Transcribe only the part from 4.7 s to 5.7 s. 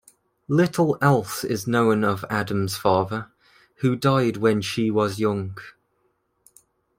was young.